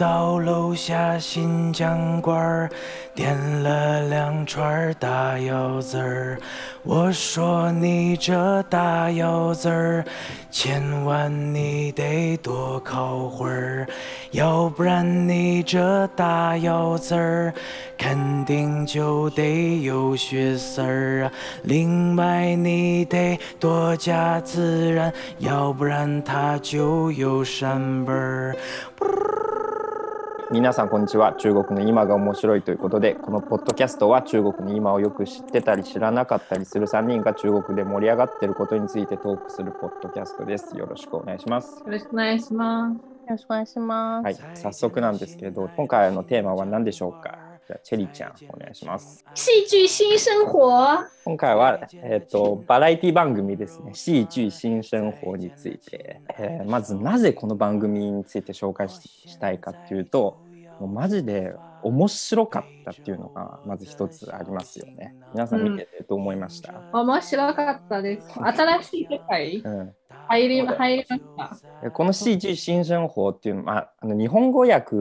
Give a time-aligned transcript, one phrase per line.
[0.00, 2.70] 到楼下新疆馆儿，
[3.14, 6.38] 点了两串大腰子儿。
[6.82, 10.02] 我说你这大腰子儿，
[10.50, 13.86] 千万你得多烤会儿，
[14.30, 17.52] 要不然你这大腰子儿
[17.98, 21.32] 肯定就得有血丝儿啊。
[21.64, 28.56] 另外你得多加孜然，要不然它就有膻味儿。
[30.52, 31.34] 皆さんこんにちは。
[31.34, 40.76] 中国の今が面白いということでこのポッドキャストは中国の今をよく知ってたり知らなかったりする3人が中国で盛り上がっていることについてトークするポッドキャストです。
[40.76, 41.84] よろしくお願いします。
[41.86, 42.94] よろしくお願いします。
[42.94, 44.24] よろしくお願いします。
[44.24, 47.38] はい早速なんですけれど今回のテーマは何でしょうか？
[47.68, 49.24] じゃあチェリーちゃんお願いします。
[49.34, 50.58] 戏剧新生活。
[51.24, 60.38] 今回は、えー、とバラエティ番組ですね「戏劇新生活」について、えーまずなぜこの番組について紹介ししたいかっていうと
[60.80, 65.14] もうマジで面白かったっていうのがまず一つありますよね。
[65.32, 68.28] 皆さん見ててどう思いました、面白かったです。
[68.32, 69.56] 新しい世界？
[69.58, 69.94] うん。
[70.28, 71.04] 入り入り
[71.36, 71.82] ました。
[71.82, 74.94] でこの「戏劇新生活」っていうのは、まあ、あの日本語訳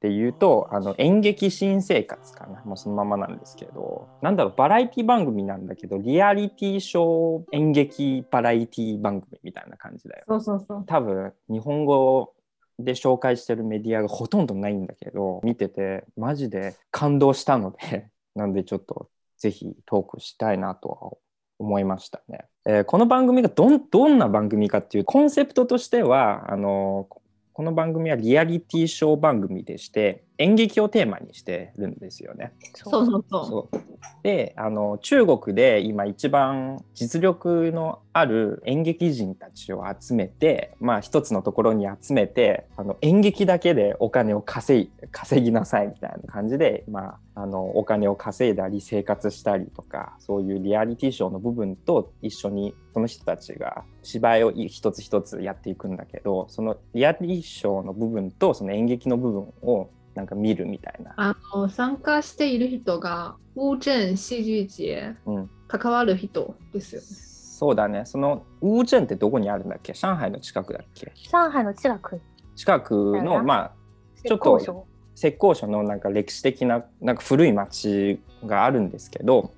[0.00, 2.62] で言うとあの演劇新生活かな。
[2.64, 4.06] もうそのままなんですけど。
[4.22, 10.84] なんだろうバラエティ番組なんだけどリアリティショー演劇バラエティ番組みたいな感じだよそうそうそう。
[10.86, 12.32] 多分日本語
[12.78, 21.12] で紹介してるメディアがほとんどないんだけど見ててマジで感動したので なんでちょっとぜひトークしたいなとは
[21.58, 22.46] 思いましたね。
[22.66, 27.08] えーこの番組がどんどんな番組かっていうコンセプトとしてはあの
[27.52, 32.52] この番組はリアリティショー番組でして演劇をテーマにしてるんですよね。
[32.74, 33.46] そうそうそう。
[33.46, 59.88] そうであの中国で今一番実力のある演劇人たちを集めて、まあ、一つのところに集めてあの演劇だけでお金を稼い稼ぎなさいみたいな感じで、まあ、あのお金を稼いだり生活したりとかそういうリアリティショーの部分と一緒にその人たちが芝居を一つ一つやっていくんだけどそのリアリティショーの部分とその演劇の部分を
[60.18, 61.14] なんか見るみたいな。
[61.16, 67.06] あの参加している人が烏鎮戏劇節うん関わる人ですよね。
[67.06, 68.04] そうだね。
[68.04, 69.92] そのウーチェンってどこにあるんだっけ？
[69.92, 71.12] 上海の近くだっけ？
[71.30, 72.20] 上海の近く。
[72.56, 73.72] 近くの、まあ、
[74.24, 79.52] ちょっと浙江省浙江省のなんか歴史的ななんか古い町があるんですけど、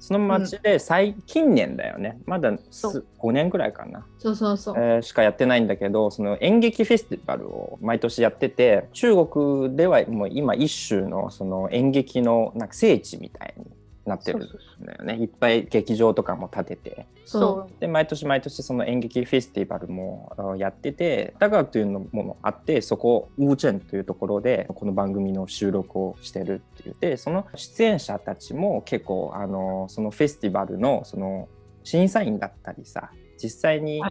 [0.00, 2.18] その町で最近年だよね。
[2.24, 4.74] まだそす5年くらいかな、そうそうそう。
[4.76, 13.66] えーしかやってないんだけど、その演劇フェスティバルを毎年やってて、中国ではもう今一種のその演劇のなんか聖地みたいに
[14.06, 14.40] なってるん
[14.84, 15.14] だよね。
[15.16, 17.06] いっぱい劇場とかも建てて。
[17.24, 31.48] そで毎年毎年その演劇フェスティバルもあやっててダガーというのもあってそこウーチェンというところでこの番組の収録をしてるって言ってその出演者たちも結構あのそのフェスティバルのその
[31.84, 34.02] 審査員だったりさ実際に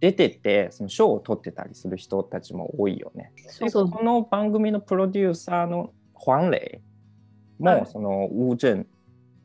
[0.00, 3.32] 出てってその賞を取ってたりする人たちも多いよね。
[3.60, 6.82] でそうこの番組のプロデューサーのホアンレ
[7.60, 8.86] イはいもそのウーチェン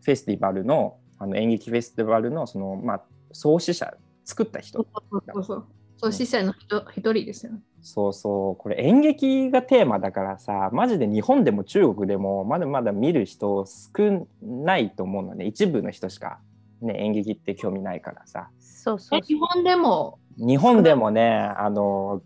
[0.04, 3.02] フェスティバルのあの演劇フェスティバルのそのまあ
[3.32, 3.94] 創始者
[4.26, 5.66] 作った人そうそうそうそう。
[5.98, 7.52] そう、司祭の人一人ですよ。
[7.52, 7.60] ね。
[7.84, 8.56] そうそう。
[8.56, 15.46] これ演劇がテーマだからさマジで日本でも中国でもまだまだ見る人少ないと思うのね。
[15.46, 16.40] 一部の人しか、
[16.82, 18.50] ね、演劇って興味ないからさ。
[18.60, 19.20] そうそう。
[19.20, 20.18] え日本でも。
[20.38, 22.24] 日本でもねあの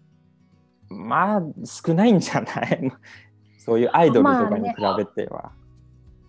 [0.90, 2.92] まあ少ないんじゃない？
[3.60, 5.52] そういうアイドルとかに比べては。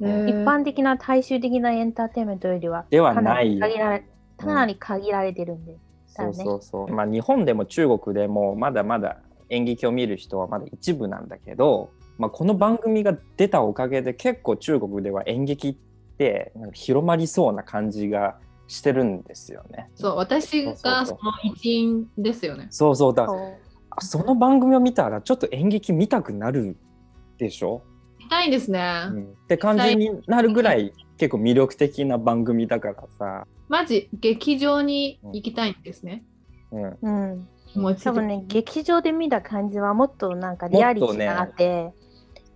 [0.00, 0.04] 一
[0.44, 5.76] 般的な大衆的なエンターテインメントよりはではかなないり限られかなり限られてるんで。
[6.06, 6.88] そうそうそう。
[6.88, 9.18] まあ日本でも中国でもまだまだ
[9.50, 15.74] 演劇を見る人はまだ一部なんだけど、まあ、この番組が出たおかげで結構中国では演劇っ
[16.18, 19.90] てなんか広まりそうな感じがしてるんですよね。
[19.94, 22.68] そう、私がそうの一員ですよね。
[22.70, 23.26] そうそうだ。
[24.00, 26.76] その番組を見たらちょっと演劇見たくなる
[27.38, 27.95] でしょ、見
[28.28, 29.06] たいですね。
[29.08, 29.22] うん。
[29.24, 33.46] って感じになるぐらい結構魅力的な番組だからさ。
[33.68, 36.24] まず劇場に行きたいんですね。
[36.70, 36.98] うん。
[37.02, 41.92] うん、気持ちで多分ね、劇場で見た感じはもっとなんかリアリティがあって、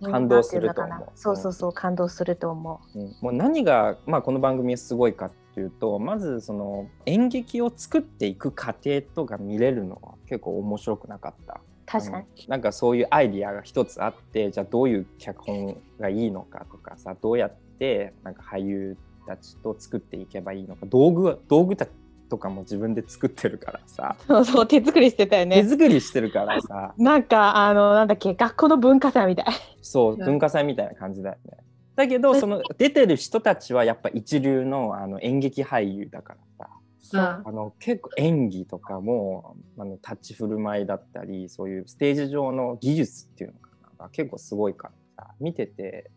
[0.03, 1.09] 感動すると思う。
[1.15, 3.15] そうそうそう、感動すると思うん。
[3.21, 11.59] もう何が、まあ、この番組すごいかっていうとまずその演劇を作っていく過程とか見れるのは結構面白くなかった。
[11.97, 12.01] う。
[12.01, 12.23] 確かに。
[12.23, 18.97] うんなんかそういうアイディアが一つあってじゃあどういう脚本がいいのかとかさどうやってなんか俳優
[19.27, 21.87] たちと作っていけばいいのか道具は道具た
[22.29, 25.63] とかも自分で作ってるからさそうそう、手作りしてたよ手ね。
[25.69, 29.45] 作りしてるからさなんか、あの、なんだっけ、学校の文化祭みたい。
[29.81, 31.57] そううん文化祭みたいな感じだよね。
[31.95, 36.70] だけどその出てる人たちはやっぱ一流のあの演劇俳優だからさうん
[37.19, 43.69] あの結構演技とかもあの立ち振る舞いだったりそういうステージ上の技術っていうのか
[43.99, 46.11] なが結構すごいからさ見てて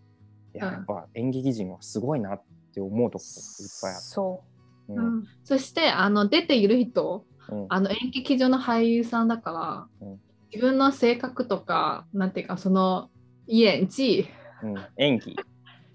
[0.54, 2.42] いやっぱ演劇人はすごいなっ
[2.72, 4.42] て思うとこいっぱいあっそ
[4.86, 4.92] た。
[4.92, 4.96] う。
[4.96, 5.18] うん。
[5.20, 5.28] ん。
[5.44, 7.66] そしてあの出ている人うん。
[7.68, 10.20] あの演劇上の俳優さんだから、うん。
[10.52, 13.10] 自分の性格とかなんていうかその
[13.48, 14.28] 演技
[14.62, 14.74] うん。
[14.96, 15.32] 演技。
[15.32, 15.34] う。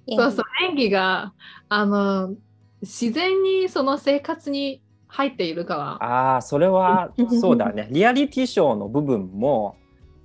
[0.16, 1.34] そうそう演技が
[1.70, 2.36] あの
[2.82, 7.12] 自然にその生活に入っているからああそれは
[7.42, 7.88] そうだね。
[7.92, 9.76] リアリティショーの部分も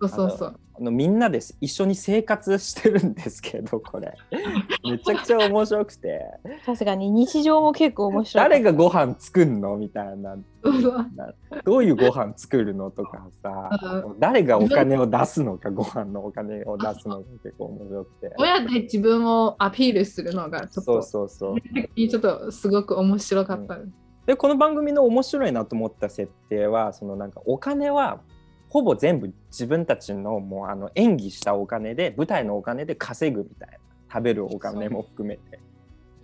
[0.01, 0.61] そうそうそう。
[0.77, 4.13] あのみんなで一緒に生活してるんですけどこれ。
[4.85, 6.21] めちゃくちゃ面白くて。
[6.67, 8.51] 確かに日常も結構面白い。
[8.51, 10.37] 誰がご飯作んのみたいな。
[11.65, 13.71] どういうご飯作るのとかさ。
[14.05, 18.35] う誰がお金を出すのかご飯のお金を出すのが結構面白くて。
[18.39, 21.61] 親で自分をアピールするのがちょっそうとそうそう。
[21.61, 23.79] ちょっとすごく面白かった。
[23.79, 24.04] です。
[24.27, 28.21] でこの番組の面白いなと思った設定はそのなんかお金は
[28.69, 33.79] ほぼ全部自分たちのもうあの演技したお金で舞台のお金で稼ぐみたいな
[34.11, 35.61] 食べるお金も含めて。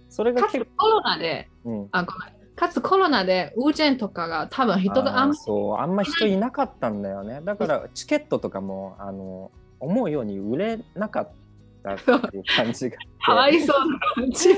[0.09, 7.41] それがかつ結構、コロナでうん、あごめんかつコロナでウージェンとかが多分人があんまそうあんま人いなかったんだよね。
[7.43, 11.31] だからチケットとかもあの思うように売れなかっ
[11.83, 14.49] たっていう感じがかわいそうな感じ。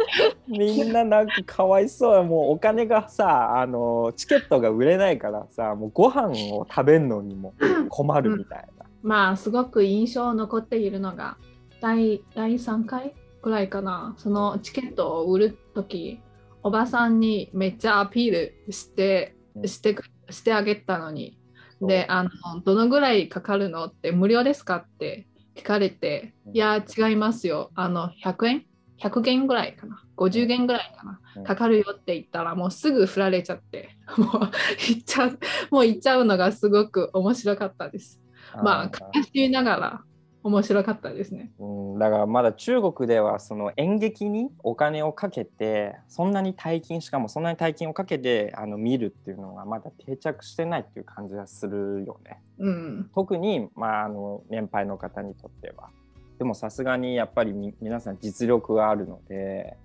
[0.48, 7.54] みんななんかかわいそうもうお金がさあのチケットが売れないからさもうご飯を食べるのにも
[7.88, 11.36] 困るみたいな、まあすごく印象残っているのが
[11.80, 14.14] 第第3回くらいかな。
[14.18, 16.20] そのチケットを売る時
[16.62, 19.68] おばさんにめっちゃアピールしてうん。
[19.68, 21.38] してくしてあげたのに。
[21.80, 22.30] であの
[22.64, 25.26] どのぐらいかかるのって無料ですかって
[25.56, 26.56] 聞かれてうん。
[26.56, 27.70] いや違いますよ。
[27.74, 28.66] あの100円
[29.00, 30.02] ？100元ぐらいかな。
[30.16, 31.44] 50元ぐらいかな、うん。
[31.44, 33.96] かかるよって言ったらもうすぐ振られちゃって。
[34.16, 34.50] もう
[34.88, 35.38] 行っちゃう
[35.70, 38.20] もう行っちゃうのがすごく面白かったです。
[38.62, 40.02] まあ、ー悲しみながら
[40.46, 41.50] 面白かったですね。
[41.58, 52.40] うん、だからまだ中国ではその演劇にお金をかけてそんなに大金しかもそんなに大金をかけてあの見るっていうのがまだ定着してないっていう感じがするよね。
[52.58, 53.10] うん。
[53.12, 55.90] 特に、まあ、あの年配の方にとっては。
[56.38, 59.76] でもさすがにやっぱりみ皆さん実力があるので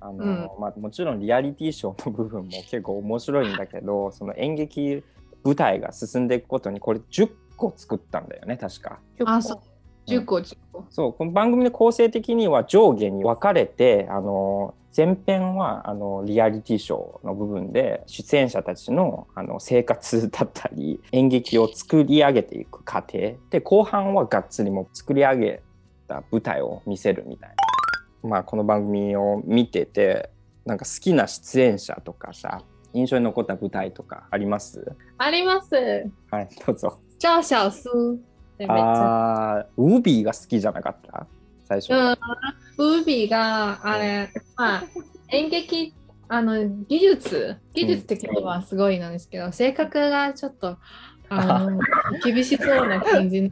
[0.00, 5.02] あの、うんまあ、もちろんリアリティショーの部分も結構面白いんだけどその演劇
[5.44, 8.98] 舞台が進んでいくことにこれ10個作ったんだよね確か。
[9.26, 9.75] あ、そう。
[10.06, 10.84] 10個、10個。
[10.90, 25.62] そうこの番組の構成的には上下に分かれてあの前編はあのリアリティショーの部分で出演者たちのあの生活だったり演劇を作り上げていく過程で後半はがっつりもう作り上げ
[26.08, 27.50] た舞台を見せるみたい
[28.22, 30.30] な、まあ、この番組を見てて
[30.64, 32.62] なんか好きな出演者とかさ
[32.94, 34.96] 印象に残った舞台とかあります？
[35.18, 35.74] あります。
[36.30, 36.98] はいどうぞ。
[37.18, 37.90] 超小数。
[38.58, 39.58] でめっちゃ。
[39.58, 41.26] あーウービーが好きじゃなかった？
[41.64, 41.92] 最初。
[41.92, 41.98] うん。
[42.78, 44.84] ウービーが、あれ、まあ、
[45.30, 45.94] 演劇、
[46.28, 50.76] あの、技術、技術的にはすごいなんですけど、性格がちょっと、
[51.28, 51.80] あの、
[52.24, 53.50] 厳しそうな感じ。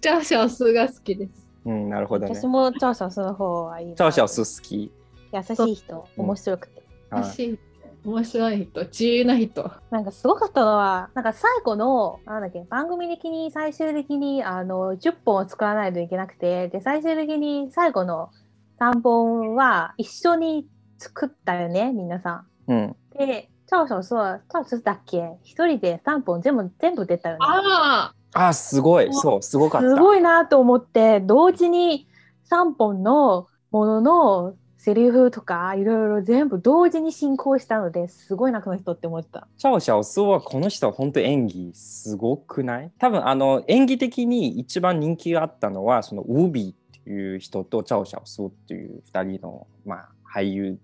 [0.00, 1.46] 超小数が好きです。
[1.66, 2.46] うん、なるほどね私。
[2.46, 3.94] もチャオシャオスの方はいいな。
[3.94, 4.90] チャオシャオス好き。
[5.32, 6.82] 優しい人、うん面白くて。
[7.10, 7.58] はい私、
[8.04, 9.70] 面白い人、自由な人。
[9.90, 18.30] なんかすごかったのは、なんか最後の、なんだっけ、番組的に最終的にあの10本を作らないといけなくて、で、最終的に最後の
[18.78, 20.66] 3本は一緒に
[20.98, 22.76] 作ったよね、皆さうん。
[22.76, 22.96] ん。
[23.18, 25.38] で、チャオシャオスは、チャオシャオスだっけ？
[25.42, 27.40] 一人で3本全部、全部出たよね。
[27.44, 29.12] ああ、あ、すごい。
[29.12, 29.88] そう、すごかった。
[29.88, 32.06] すごいなと思って同時に
[32.50, 39.46] 3本のもののセリフとかいろいろ全部同時に進行したのですごいなこの人って思った。
[39.58, 42.90] チャオシャオスはこの人は本当演技すごくない？
[42.98, 50.78] 多分あの演技的に一番人気があったのはそのウービーっていう人とチャオシャオスっていう二人の、まあ、俳優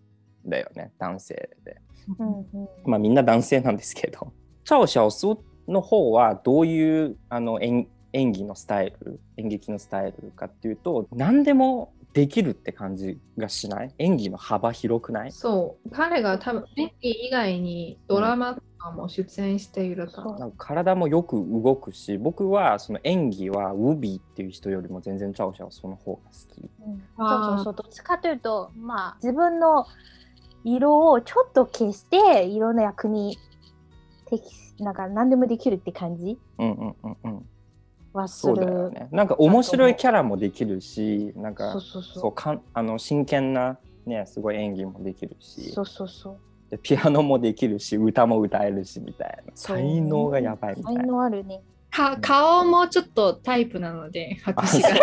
[0.44, 1.80] だよね男性で。
[2.18, 2.46] うんうん
[2.84, 4.30] まあみんな男性なんですけど。
[4.64, 5.26] チャオシャオス
[5.66, 13.94] の方はどういうあの演演技のスタイル演劇のスタイルかっていうと何でもできるって感じがしない？
[13.98, 15.32] 演技の幅広くない？
[15.32, 15.90] そう。
[15.90, 20.38] 彼が多分演技以外にドラマとかも出演しているから。
[20.38, 26.70] なんか体もよく動くし僕はその演技はウービーっていう人よりも全然チャオシャオその方が好き。
[26.86, 29.86] うんそうそうそうどっちかというとまあ自分の
[30.64, 33.36] 色をちょっと消していろんな役に
[34.24, 34.42] 適
[34.78, 36.38] なんか何でもできるって感じ？
[36.58, 37.46] うんうんうんうん。
[38.16, 38.90] はすそうだよる。
[38.90, 39.08] ね。
[39.12, 46.36] なんか面白いキャラもできるし、なんかそうそうそうそうかんあの真剣なねすごい演技もできるしそうそうそう。
[46.70, 51.12] でピアノもできるし歌も歌えるしみたいなそう才能がやばいみたい才な。
[51.12, 51.60] 能あるね。
[51.90, 54.88] か顔もちょっとタイプなので、あ私が。
[54.90, 54.98] そう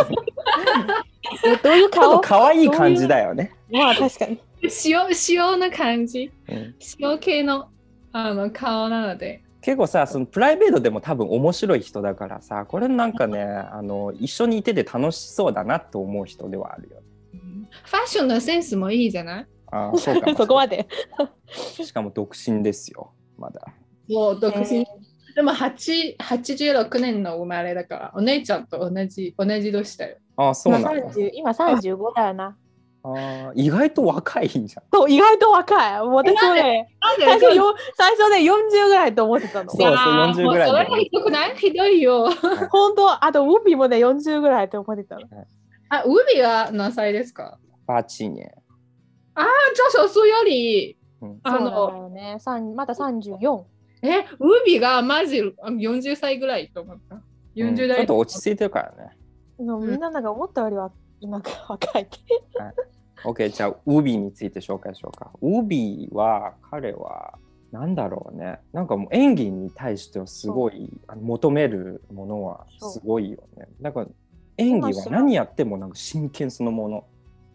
[1.45, 3.51] え どういうちょっと顔可愛い感じだよね。
[3.71, 4.39] まあ確かに。
[4.85, 6.31] 塩塩な感じ。
[6.49, 7.67] うん塩系の
[8.11, 9.42] あの顔なので。
[9.63, 17.03] 結構さそのプライベートでも多分面白い人だからさこれなんかねあの一緒にいてて楽しそうだなと思う人ではあるよね。
[17.85, 19.47] ファッションのセンスもいいじゃない？
[19.71, 20.87] あーそうかも そこまで。
[21.49, 23.65] しかも独身ですよまだ。
[24.09, 24.61] もう独身。
[24.77, 24.85] えー
[25.35, 30.17] でも8 86年の生まれだから、お姉ちゃんと同じ同じ年だよ。
[30.37, 31.09] あーそう今なんだ。
[31.11, 32.55] 30今35だよな。
[33.05, 34.67] あー意外と若いじゃん。
[34.93, 36.01] そう、意外と若い。
[36.01, 36.87] 私もね、
[37.19, 39.69] 最初よ最初ね、40ぐらいと思ってたの。
[39.69, 41.55] そうそう40ぐらいそれはひどくない？
[41.57, 42.29] ひどいよ。
[42.71, 45.21] 本当、あとウーピーもね、40ぐらいと思ってたの。
[45.89, 47.59] あ、ウビは何歳ですか？
[47.85, 48.45] バチニェ。
[49.35, 49.43] あ、
[49.75, 52.37] じゃあ、そうより、うんあそうなんだの、よね。
[52.75, 53.63] まだ34。
[54.03, 57.15] え、ウビがマジあ40歳ぐらいと思った？
[57.15, 57.23] うん
[57.55, 59.17] 40ちょ代っと落ち着いてるからね。
[59.59, 62.07] のみんななんか思ったよりは今が若い。
[63.23, 65.31] OK、じゃあ、ウービーについて紹介しようか。
[65.41, 67.37] ウービーは、彼は、
[67.73, 68.59] なんだろうね。
[68.71, 73.67] なんかもう演技に対してはすごいあの求めるものはすごいよね。
[73.81, 74.05] なんか
[74.57, 77.05] 演技は何やってもなんか真剣そのもの。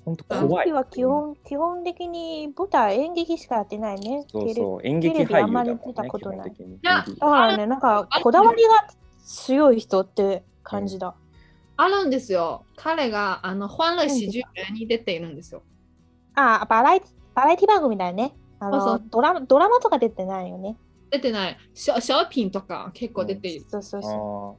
[0.04, 0.66] 本当怖い。
[0.66, 4.24] ピーは基本基本的に舞台演劇しかやってないね。
[4.28, 8.88] そうそう、演劇俳優だもんね、見たことないだからね、なんかこだわりが
[9.24, 11.14] 強い人って感じだ。
[11.78, 12.64] あるんですよ。
[12.76, 15.62] 彼があの、欢乐喜劇に出ているんですよ。
[16.34, 18.34] あバラエティバラエティ番組だよね。
[18.58, 20.76] あのそうそうドラマドラマとか出てないよね。
[21.10, 21.56] 出てない。
[21.74, 23.66] ショショーピンとか結構出ている。
[23.68, 24.58] そうそうそ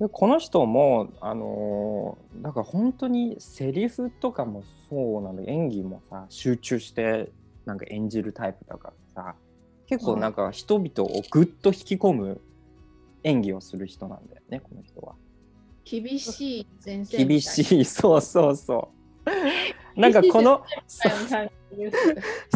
[0.00, 7.30] ーでこの人もあのーなんか本当にセリフとかもそうなの演技もさ集中して
[7.66, 9.34] なんか演じるタイプだからさ
[9.86, 12.40] 結構なんか人々をぐっと引き込む
[13.22, 15.14] 演技をする人なんだよねこの人は。
[15.84, 17.24] 厳しい先生。
[17.24, 19.02] 厳しいそうそうそう。
[20.00, 20.62] なんかこの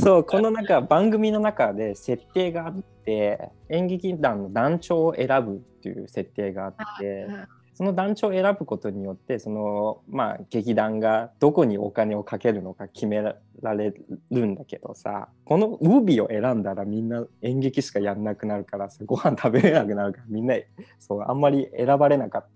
[0.01, 7.27] そうこのなんか番組の中で設定があって演劇団の団長を選ぶっていう設定があって
[7.75, 13.95] その団長を選ぶことによってそのまあ劇団がどこにお金をかけるのか決められ
[14.31, 20.55] るんだけどさこのウービーを選んだらみんな演劇しかやんなくなるからさご飯食べれなくなるからみんな
[20.99, 22.49] そうあんまり選ばれなかった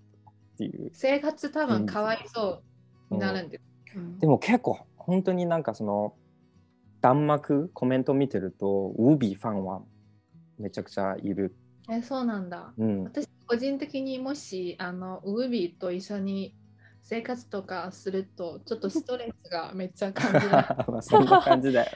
[0.66, 2.62] っていう生活多分かわいそ
[3.10, 3.62] うになるんです。
[3.96, 6.14] うんでも結構本当になんかその
[7.00, 9.82] 弾幕コメント見てるとウービーファンは
[10.58, 11.56] めちゃくちゃいる。
[11.90, 12.72] え、そうなんだ。
[12.78, 16.54] うん、私個人的にもしあのウービーと一緒に
[17.02, 20.52] 生活とかするとちょっとストレスがめっちゃ感じる。
[20.86, 21.90] まあそんな感じだよ。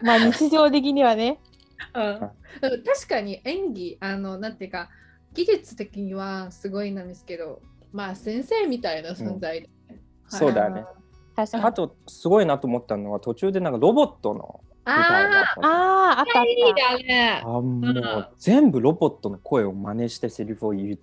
[0.00, 0.02] う。
[0.04, 1.38] まあ日常的にはね。
[1.94, 2.18] うん、
[2.82, 4.88] 確かに演技あのなんていうか
[5.34, 9.68] 技術的にはすごいなんですけどまあ先生みたいな存在で、
[10.28, 10.84] そうだよね。
[11.34, 11.64] 確かに。
[11.64, 20.98] あとすごいなと思ったのは途中でなんかロボットの舞台がああったああ、あったあっあいいだねあもう全部ロボットの声を真似してセリフを言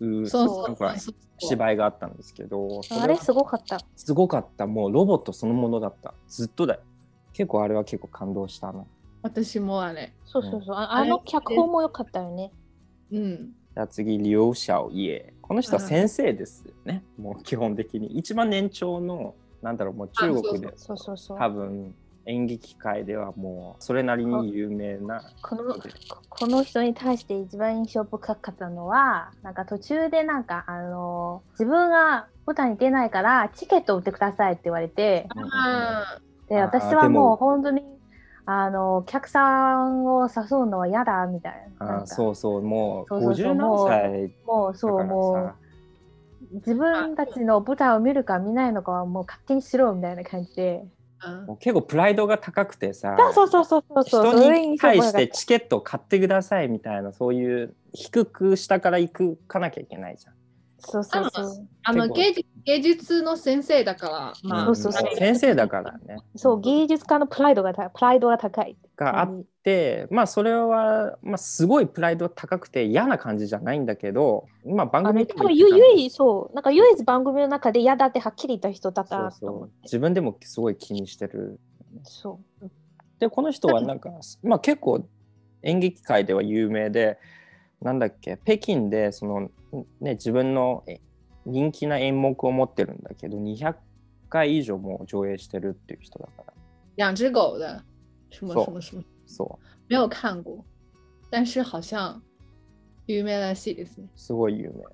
[0.00, 3.02] うそうそうなんかそう芝居があったんですけどた。
[3.02, 3.78] あれすごかった。
[3.96, 6.80] すごかったもうロボットそのものだったずっとだよ
[7.32, 8.84] 結構あれは結構感動したな
[9.22, 10.76] 私もあれそうそうそう。
[10.76, 12.52] ああの脚本も良かったよね。
[13.12, 15.34] うんじゃあ次、リオ・シャオ・イエ。
[15.48, 17.02] この人は先生ですよね。
[17.18, 18.18] もう基本的に。
[18.18, 20.68] 一番年長の、なんだろう、もう中国で。
[21.38, 21.94] 多分
[22.28, 25.80] 演劇界ではもうそれなりに有名なこのこ
[26.28, 37.82] この人に対して一番印象深かったのはなんか途中でなんかあの自分が舞台に出ないからチケット売ってくださいって言われてあであー私はもう本当に
[38.50, 41.98] あのお客さんを誘うのは嫌だみたいな。
[41.98, 42.06] あか。
[42.06, 45.56] そうそう、もうそうそうそう50何歳もうそうだからもさ
[46.50, 50.82] う自分たちの舞台を見るか見ないのかはもう勝手にしろみたいな感じで。
[51.22, 54.32] ーもう結構プライドが高くてさ、そうそうそうそうそう。
[54.32, 60.34] そ人れに対してチケットを買ってくださいみたいな、そういう低く下から行くかなきゃいけないじゃん。
[60.80, 61.68] たそうそうそう。
[61.82, 65.16] あの芸術芸術の先生だから、まあ、そうそうそう。
[65.16, 66.18] 先生だからね。
[66.36, 68.76] そう芸術家のプライドが高いプライドが高い。
[68.96, 75.78] があって、まあそれは、まあ、すごいプライド高くて嫌な感じじゃないんだけど、まあ番組でも言ってたの。
[75.78, 79.70] 唯一そうなんか唯一番組の中で嫌だってはっきり言った人だったそうなと思そう。
[79.84, 81.58] 自分でもすごい気にしてる。
[82.02, 82.70] そう。
[83.18, 84.10] でこの人はなんか、
[84.42, 85.04] まあ、結構
[85.62, 87.18] 演劇界では有名で
[87.80, 89.50] なんだっけ北京でその、
[90.00, 91.00] ね、自分のえ
[91.46, 93.74] 人気な演目を持ってるんだけど200
[94.28, 96.52] 回以上もう上映してるっていう人だから。
[96.96, 97.82] 两只狗的，
[98.30, 98.64] 什么そう。
[98.64, 99.64] 什么什么，そう。
[99.88, 100.64] 没有看过，
[101.30, 102.20] 但是好像
[103.06, 104.08] 有名らしいですね。
[104.16, 104.84] すごい有名。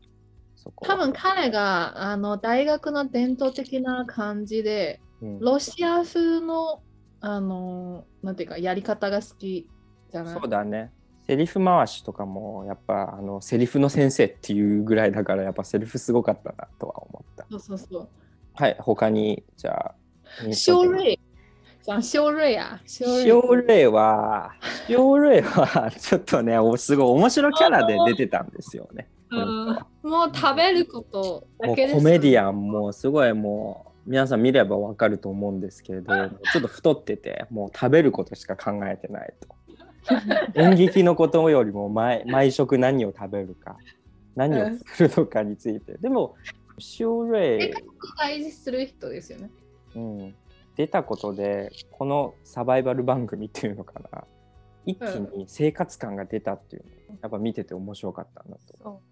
[0.83, 5.41] 多分彼があの大学の伝統的な感じで、うん。
[5.41, 6.83] ロシア風の
[7.21, 9.67] あのなんていうかやり方が好き
[10.11, 10.35] じゃない？
[10.35, 10.93] そうだね
[11.27, 18.09] セリフ回しとかもやっぱあのセリフの先生っていうぐらいだからやっぱセリフすごかったなとは思ったそうそうそう。
[18.55, 19.95] はい他にじゃあ
[20.53, 21.19] 修瑞，
[21.85, 23.05] 讲修瑞啊，修
[23.67, 23.87] 瑞。
[23.89, 24.53] は
[24.89, 29.09] 塩類はちょっとねおすごい面白いキャラで出てたんですよね。
[29.31, 31.95] うんもう食べることだけです。
[31.95, 39.49] コメディアンもすごいもう皆さん見ればわかると思うんですけれどちょっと太っててもう食べることしか考えてないと。
[40.55, 43.77] 演劇のことよりも毎毎食何を食べるか
[44.35, 45.97] 何を作るのかについて。
[45.99, 46.37] でも
[46.99, 47.73] 塩類、
[48.19, 49.51] 大事する人ですよね。
[49.95, 50.35] うん、
[50.77, 54.25] 出たことでこのサバイバル番組っていうのかな。
[54.87, 55.05] 一気
[55.37, 57.19] に生活感が出たっていうの。
[57.23, 58.61] やっぱ見てて面白かったなと。
[58.83, 59.03] そ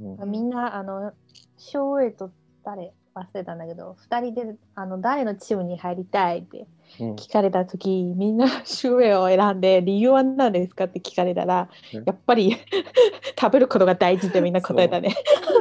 [0.00, 0.22] う。
[0.22, 0.30] うん。
[0.30, 1.12] みんなあの
[1.56, 2.30] 翔英と
[2.64, 6.66] 誰忘れたんだけど2人であの誰のチームに入りたいって
[7.00, 12.56] うん聞かれた時みんな 翔英を選んで理由は何ですかって聞かれたらうんやっぱり
[13.38, 15.14] 食べることが大事ってみんな答えたね。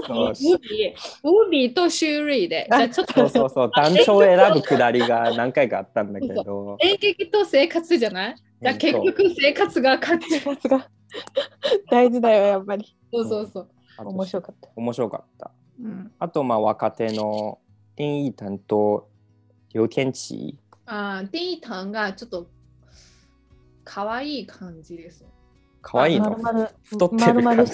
[0.09, 8.35] ウービとシューリーで、じゃあちょっとそうそうそう団長を選ぶくだりが何回かあったんだけど演劇と生活じゃない？
[8.61, 10.39] じゃあ結局生活が勝つ。
[10.39, 10.87] さすが
[11.89, 12.95] 大事だよやっぱり。
[13.11, 13.67] そうそうそう。
[14.05, 14.69] 面白かった。
[14.75, 17.59] 面白かったうん、あとまあ若手の
[17.95, 19.09] 丁一担と
[19.73, 22.47] 劉天琪あー第一弾がちょっと
[23.83, 25.25] 可愛い感じです。
[25.81, 26.37] 可愛いの？
[26.37, 27.71] 丸々太ってる感じ。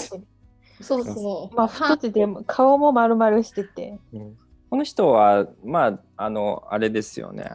[0.81, 1.55] そうそう。
[1.55, 3.99] まあ太ってて顔も丸々してて。
[4.13, 4.37] うん
[4.69, 7.51] この人はまああのあれですよね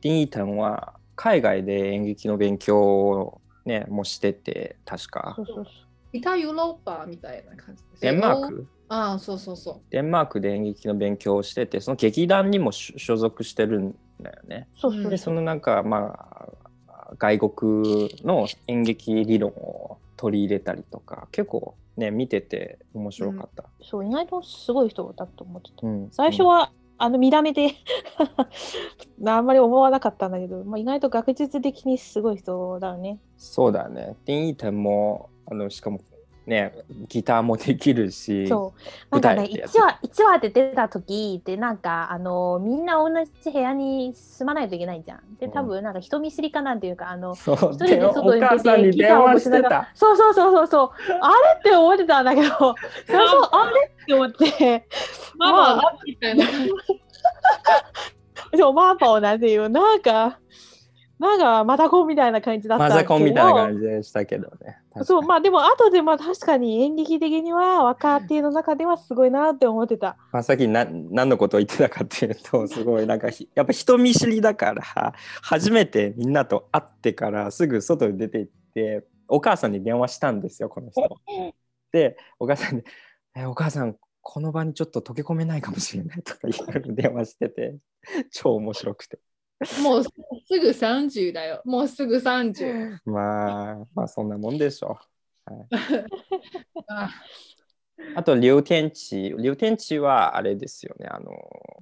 [0.00, 5.66] 丁一担は海外で演劇の勉強をねもしてて確かそうそうそう。
[6.12, 8.00] 北ヨーロッパみたいな感じです。
[8.00, 8.66] デンマーク？
[8.88, 9.80] ああ、そうそうそう。
[9.90, 14.68] デンマークで演劇の勉強をしててその劇団にも所所属してるんだよね。
[14.76, 16.16] そうそうそうでそのなんかま
[16.88, 23.64] あ外国の演劇理論を取り入れたりとか結構ね見てて面白かった。
[23.82, 25.86] そう意外とすごい人だと思ってた。
[25.86, 27.70] うん最初は、あの見た目で
[29.26, 33.18] あんまり思わなかったんだけど、まあ、意外と学術的にすごい人だよね。
[33.38, 34.16] そうだね。
[34.26, 36.00] 丁一点もあのしかも
[36.46, 36.72] ね
[37.08, 38.80] ギターもできるしそう。
[39.10, 43.08] なんかね、舞台ってやつ1話、一話で出た時って、なんか、あの、みんな同
[43.42, 45.36] じ部屋に住まないといけないじゃん。
[45.38, 49.96] で、多分、なんか人見知りかなんていうか、あの、そう一人で外に母さんに出てギターを電話し持ちながらてた。
[49.96, 50.90] そうそうそうそうそう。
[51.20, 52.48] あれって思ってたんだけど、
[53.06, 54.86] 最初、あれって思って、
[55.36, 56.46] マまあマみたいな。
[58.52, 60.38] でもマーパをなんていう、なんか、
[61.20, 63.80] なんかマザコンみたいな感じだったマザコンみたいな感じ。
[63.80, 64.78] じでしたけどね。
[65.04, 70.16] そう、まあでも後でまあ確かに演劇的には若手の中ではすごいなって思ってた。
[70.32, 81.02] まあ、さっきな何のことを言ってたかっていうとすごいなんかひやっぱ人見知りだから初めてみんなと会ってからすぐ外に出て行ってお母さんに電話したんですよこの人。
[81.92, 82.82] でお母さんに
[83.36, 86.48] え「お母さんこの場にちょっと溶け込めないかもしれない」とか
[86.86, 87.76] 電話してて
[88.30, 89.18] 超面白くて
[89.82, 90.10] もうす
[90.58, 91.60] ぐ30だよ。
[91.64, 92.98] もうすぐ30。
[93.04, 94.98] まあまあそんなもんでしょ
[95.46, 95.52] う。
[95.52, 95.68] はい
[96.88, 97.10] あ
[98.14, 99.34] あと、劉天地。
[99.38, 101.06] 劉天地はあれですよね。
[101.06, 101.32] あの、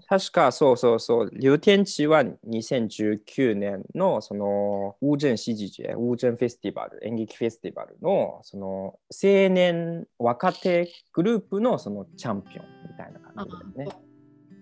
[0.08, 1.30] 確かそうそうそう。
[1.32, 14.07] 劉天地は2019年のその、ウージェンシジジェ、ウージェンフェスティバル、演劇フェスティバルの、その、青年若手グループのそのチャンピオンみたいな感じだよね。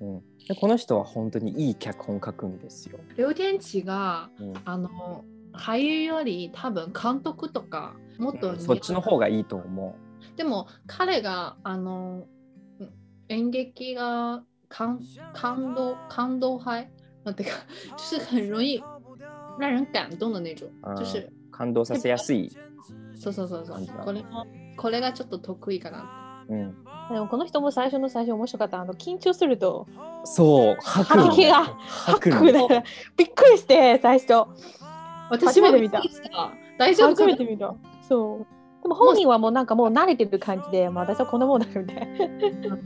[0.00, 2.98] うん、でこの人は本当にいい脚本書くんですよ。
[3.16, 4.54] 両天地がうん。
[4.64, 9.96] あの俳優より多分監督とかもっとうそっちの方がいいと思
[10.36, 12.26] でも彼があの
[12.78, 12.92] うん
[13.28, 15.00] 演劇が感
[15.32, 16.90] 感動感動派？
[17.24, 17.50] 那てか
[17.96, 18.82] 就是很容易
[19.58, 21.32] 让人感動的那种就是う。
[21.50, 22.50] 感動させやすい。
[23.14, 23.86] そうそうそうそう。
[24.04, 26.74] これもこれがちょっと得意かなうん、
[27.10, 28.80] でもこの人も最初の最初面白かった。
[28.80, 29.86] あの緊張すると。
[30.24, 32.84] そう吐き気が吐くだか
[33.16, 34.46] びっくりして最初。
[35.30, 36.00] 私も見た。
[36.78, 37.74] 大丈夫初めて見た。
[38.08, 38.46] そう。
[38.82, 42.06] でも本人はもうなんかもう慣れてる感じで、まあ、私はこんなもんだよみたい
[42.68, 42.78] な。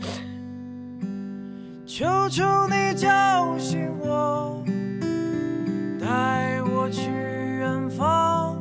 [1.87, 4.65] 求求你叫醒我，
[5.99, 8.57] 带我去远方，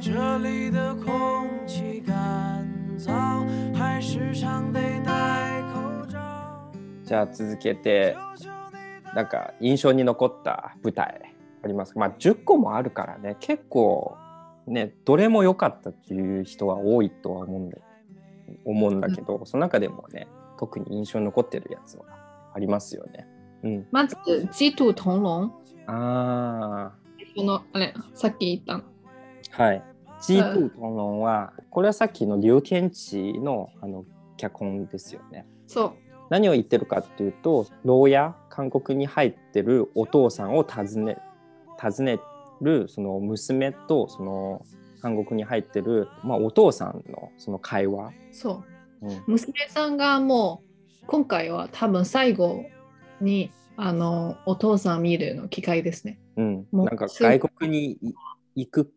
[0.00, 2.55] 这里的空气感。
[7.04, 8.16] じゃあ続けて
[9.14, 11.32] なんか印象に残った舞台
[11.62, 14.16] ありますまあ10個もあるからね結構
[14.66, 17.78] ねどれも良かったっていう人は多いとは思うんだ
[18.64, 20.28] 思うんだけど、その中でもね
[20.58, 22.04] 特に印象に残ってるやつは
[22.54, 23.26] ありますよね。
[23.64, 24.16] うん、まず
[24.52, 25.52] 「地とトンロン」。
[25.86, 27.06] ああ。
[27.36, 29.82] このあれさっき言ったはい。
[30.22, 34.04] ジートゥトンロンはこれはさっきの劉天地のあの
[34.36, 35.46] 脚本ですよね。
[35.66, 35.92] そう。
[36.28, 41.18] 何を言ってるかっていうと牢屋韓国に入ってるお父さんを訪ね
[41.80, 42.18] 訪ね
[42.60, 44.62] るその娘とその
[45.00, 48.64] 韓国に入ってる、まあ、お父さんのその会話、そ
[49.02, 49.08] う。
[49.08, 50.62] うん娘さんがも
[51.02, 52.64] う、今回は多分最後
[53.20, 56.18] に、あの、お父さん見るの機会ですね。
[56.36, 58.14] うん、なんか外国にい
[58.56, 58.92] 行く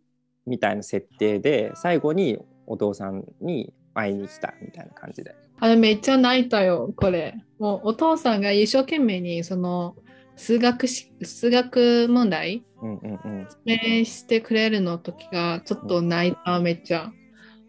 [0.45, 5.36] みたいな設定で最後にお父さんに会いに来たみたいな感じで。
[5.60, 7.36] あれめっちゃ泣いたよ、これ。
[7.60, 9.95] もうお父さんが一生懸命にその
[10.36, 17.12] 数学し数学問題うんうんうん、説明してくれるの時がちょっと泣いた、めっちゃ。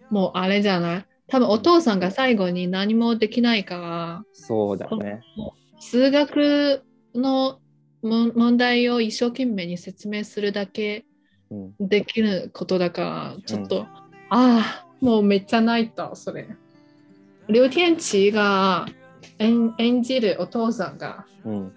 [0.08, 1.04] もうあれじゃない？
[1.26, 5.20] 多分お父さんが最後に何もできないから、そうだね。
[5.80, 7.58] 数学の
[8.02, 11.04] も問題を一生懸命に説明するだけうん、
[11.80, 13.86] できることだから、ちょっと、
[14.28, 16.48] ああ、もうめっちゃ泣いた、それ。
[17.48, 18.86] 劉天地が
[19.38, 21.72] 演演じるお父さんが、うん、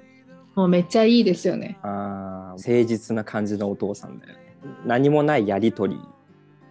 [0.53, 1.79] もうめっちゃいいですよね。
[1.81, 4.39] あー誠実な感じのお父さんだよね。
[4.85, 5.99] 何もないやりとり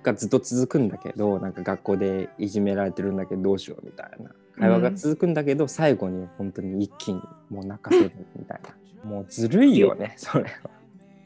[0.04, 9.08] がずっと続くんだけどなんか学校でいじめられてるんだけどどうしようみたいな会話が続くんだけど、最後に本当に一気にもう泣かせるみたいな。
[9.08, 10.50] もうずるいよねそれは。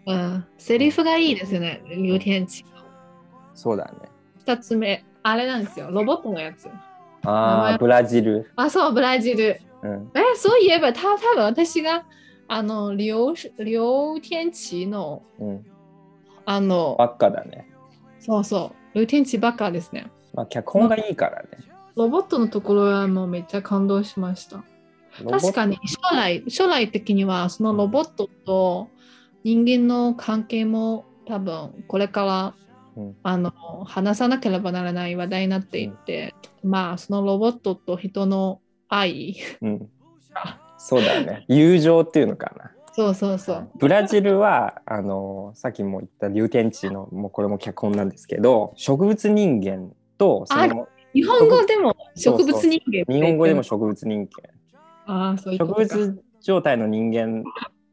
[0.06, 2.64] うん、セリフがいいですよね、劉天地。
[3.54, 4.08] そうだね。
[4.38, 6.66] 二つ目、あれなんですよ、ロボットのやつ。
[6.66, 6.72] 名
[7.24, 8.50] あ前あブラジル。
[8.54, 9.60] あ、そう、ブラジル。
[9.82, 12.04] うんえ、そういえば、た多分私が、
[12.48, 15.66] あの、劉劉天地の、うん、
[16.44, 17.68] あの、ばっかだね。
[18.20, 20.10] そうそう、劉天地ばっかですね。
[20.34, 21.48] まあ脚本がいいからね。
[21.96, 24.62] ロボットのところはもうめっちゃ感動しました。
[25.30, 28.90] 確かに将来将来的にはそのロボットと
[29.46, 32.54] 人間の関係も多分これから、
[32.96, 33.16] うん。
[33.22, 33.52] あの
[33.84, 39.36] 話さなければならない話題になっていって、まあそのロボットと人の愛。
[39.60, 39.88] うん、
[40.78, 41.44] そうだね。
[41.46, 42.72] 友情っていうのかな。
[42.92, 43.70] そうそうそう。
[43.78, 54.28] ブラジルはあのさっきも言った劉天地のもうこれも脚本なんですけど植物人間とその日本語でも植物人間日本語でも植物人
[55.06, 57.44] ああそういう間植物状態の人間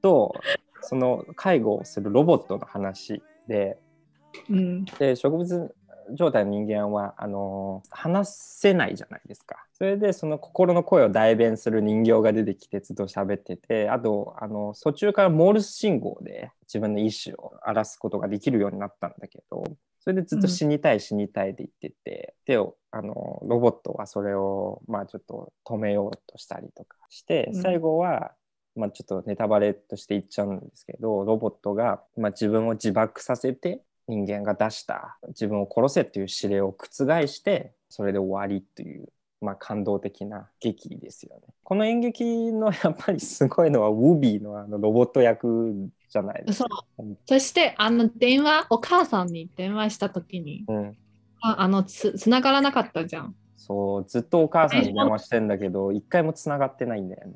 [0.02, 0.34] と
[0.84, 3.78] その介護をするロボットの話で
[4.50, 5.76] うんで植物
[6.12, 9.66] 状態の人間はあの話せないじゃないですか。
[9.74, 19.64] それでその心の声を代弁する人形が出てきてずっと喋っててあとあの途中からモールス信号で自分の意思を荒らすことができるようになったんだけど
[20.00, 22.58] それでずっと死にたい死にたいで言ってて、で
[22.92, 28.34] あのロボットはそれをまあちょっと止めようとしたりとかしてうん最後は、
[28.76, 39.08] まあ、ちょっとネタバレとして言っちゃうんですけどロボットが、まあ、自分を自爆させて人間が出した自分を殺せっていう指令を覆してそれで終わりという、
[39.42, 41.42] まあ、感動的な劇ですよね。
[41.64, 46.84] この演劇の やっぱりすごいのはウービーのあのロボット役じゃないですそうか。
[46.98, 50.98] うんそしてあの電話お母さんに電話した時にうん、
[51.42, 57.36] ああのつつながらなかったじゃんそうずっとお母さんに電話してんだけど一回もつながってないんだよね。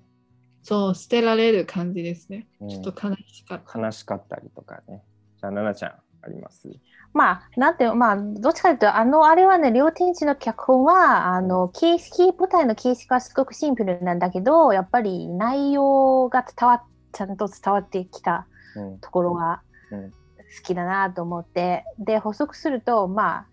[0.67, 2.45] そう捨てられる感じですね。
[2.59, 2.69] うん。
[2.69, 5.01] ちょっと悲しかった、悲しかったりとかね。
[5.39, 5.91] じゃあ、奈々ちゃん、
[6.23, 6.67] あります？
[7.13, 18.99] まあ、なんて、まあ、どっちかというと、あの、あれはね、両天地の脚本は、あの、形式、舞台の形式はすごくシンプルなんだけど、やっぱり内容が伝わっ、ちゃんと伝わってきたうん。
[18.99, 23.47] ところがうん好きだなと思って、で、補足すると、ま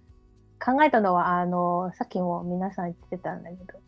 [0.61, 3.79] あ、考えたのは、あの、さっきも皆さん言ってたんだけど、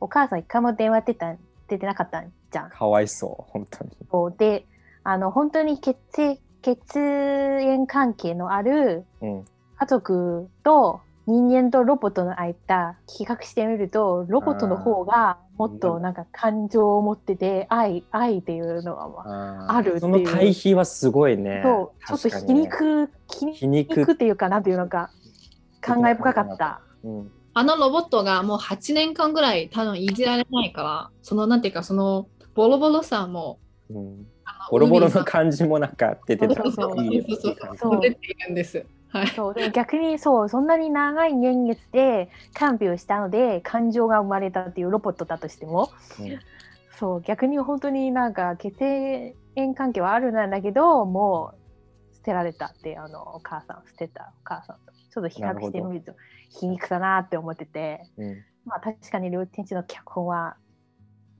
[0.00, 1.34] お母さん一回も電話出た
[1.70, 2.70] 出てなかったんじゃん。
[2.70, 3.90] かわいそう、本当に。
[4.10, 4.66] そうで、
[5.04, 9.44] あの、本当に血液血縁関係のあるうん。
[9.76, 21.62] 家族と人間とロボットの間比較してみるとロボットの方がもっとなんか感情を持ってて愛愛っていうのはまあるっていうその対比はすごいね。
[21.64, 25.10] そうちょっと皮肉皮肉っていうかなんていうのか
[25.80, 26.82] 感慨深かった。
[27.04, 27.32] うん。
[27.52, 33.58] あのロボットがもう8年間ぐらい多分いじられないからそのなんていうかそのボロボロさも
[33.90, 34.26] うん、
[34.70, 36.62] ボロボロの感じもなんか出てた。
[36.62, 36.96] そうそう
[37.40, 38.86] そうそう出ているんです。
[39.08, 39.26] はい。
[39.28, 39.54] そう。
[39.54, 45.90] でも逆にそうそんなに長い年月で看病したので感情が生まれたっていうロボットだとしても。
[46.20, 46.38] うん
[47.00, 48.74] そう逆に本当になんか血
[49.56, 51.54] 縁関係はあるんだけども
[52.12, 56.14] う捨てられたってあのお母さん捨てたお母さんとちょっと比較してみると
[56.48, 58.02] 皮肉だなって思ってて。
[58.16, 58.44] うん。
[58.64, 60.56] まあ確かに両天地の脚本は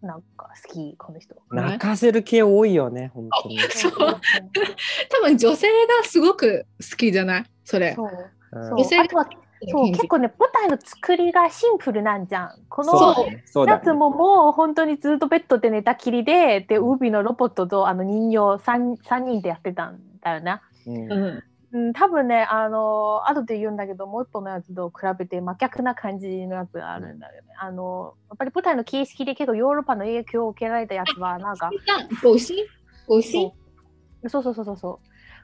[0.02, 1.36] なんか好きこの人。
[1.50, 3.58] 泣かせる系多いよね、本当に。
[3.58, 3.92] そう。
[3.92, 7.44] 多分女性がすごく好きじゃない？
[7.64, 7.94] それ。
[7.94, 8.10] そう。
[8.52, 9.28] 女性あとは
[9.68, 12.52] そう結構ね舞台の作りがシンプルなんじゃん。
[12.70, 13.42] このそうだね。
[13.44, 13.78] そうだね。
[13.78, 20.60] やつももう本当にずっとベッドで寝たきりで、で、海のロボットとあの人形 3, 三人でやってたんだよね。
[20.86, 27.48] うんうんうん、多分ね、あの、後で言うんだけど、もう一本のやつと比べて真逆な感じのやつがあるんだよね。
[27.60, 31.70] あの、やっぱり舞台の形式で結構ヨーロッパの影響を受けられたやつは、なんか、
[32.22, 32.54] ごし
[33.06, 33.52] ごし
[34.28, 35.00] そうそうそうそうそ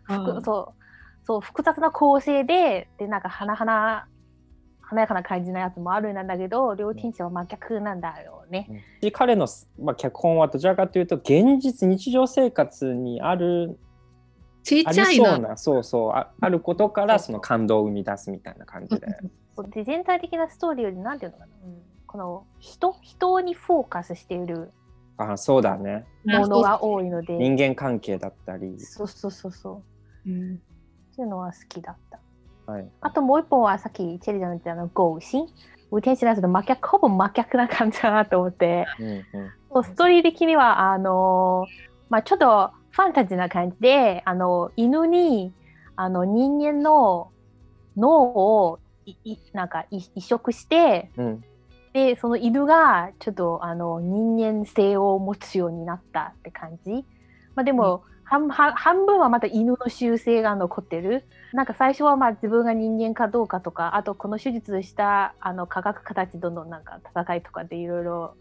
[0.08, 0.42] う。
[0.42, 0.84] そう。
[1.24, 1.40] そう。
[1.40, 4.06] 複雑な構成ででなんか花々
[4.88, 8.70] 華やかな感じのやつもあるんだけど両天地は真逆なんだよね。
[9.00, 9.48] で彼の、
[9.80, 13.78] まあ、脚本はどちらかというと現実日常生活にある
[14.66, 15.10] ちっあちゃいな。
[15.10, 16.10] りそうなそうそう。
[16.10, 19.06] ああることからその感動を生み出すみたいな感じで。
[19.86, 24.70] 全体的なストーリーよりなんていうのかな、うん、この人人にフォーカスしている
[25.16, 26.04] あそうだね。
[26.24, 27.38] ものが多いので。
[27.38, 29.82] 人間関係だったり、そうそうそうそ
[30.26, 30.30] う。
[30.30, 30.60] うん。
[31.12, 32.20] そういうのは好きだった。
[32.70, 35.46] はい、あともう一本はさっきチェリーちゃんの言ったあの「ゴーシン」
[35.92, 38.86] ウ天使のやつと真逆ほぼ真逆な感じだなと思って。
[38.98, 39.24] うんうん。
[39.72, 41.66] そうストーリー的にはあの
[42.08, 45.52] まあ、ちょっとファンタジーな感じであの犬に
[45.96, 47.30] あの人間の
[47.96, 51.44] 脳をいいなんかい移植してうん。
[51.92, 57.06] でその犬がちょっとあの人間性を持つようになったって感じ、
[57.54, 61.24] まあ、でも、半半半分はまた犬の習性が残ってる。
[61.54, 68.34] なんか最初はまあ自分が人間かどうかとかあとこの手術したあの科学形とのなんか戦いとかでいろいろ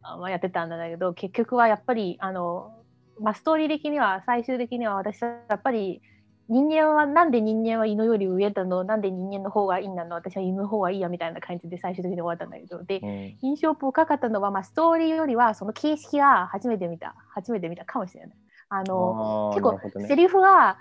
[0.00, 2.72] あまあやってたんだけど結局はやっぱりあの、
[3.20, 6.02] まあ、ストーリー的には最終的には私はやっぱり
[6.48, 8.82] 人間はなんで人間は犬より上なの？
[8.82, 10.16] なんで人間の方がいいんだの？
[10.16, 12.82] 私は犬の方がいいやみたいな感じで最終的に終わったんだけど。
[12.82, 13.38] でうん。
[13.40, 18.36] 印象深かったのは、まあ、ストーリーよりはその形式が初めて見た初めて見たかもしれない。
[18.68, 20.08] あの結構ね。
[20.08, 20.78] セリフが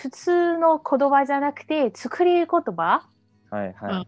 [0.00, 3.08] 普通の言葉じゃなくて作り言葉？
[3.50, 3.74] はいはい。
[3.80, 4.06] あの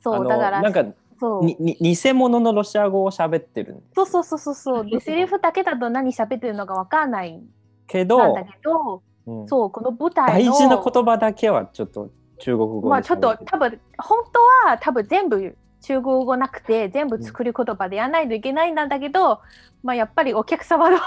[0.00, 0.84] そうだからなんか
[1.18, 1.44] そう。
[1.44, 4.90] にに偽物のロシア語を喋ってるんですそうそうそうそうそう。
[4.90, 7.36] で セリフだけだと何喋ってるのかわかんない。
[7.36, 7.48] ん
[7.86, 9.48] けどなんだ、けどうん。
[9.48, 19.40] そうこの舞台の大事な言葉だけはちょっと中国語でまあちょっと多分本当は多分全部中国語なくて全部作り言葉でやらないといけないんだけど、
[19.84, 20.98] まあやっぱりお客様の